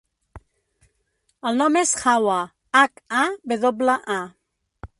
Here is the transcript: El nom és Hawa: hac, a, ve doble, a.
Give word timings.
El 1.49 1.59
nom 1.59 1.77
és 1.81 1.91
Hawa: 2.05 2.39
hac, 2.81 3.05
a, 3.21 3.23
ve 3.53 3.59
doble, 3.67 3.99
a. 4.17 4.87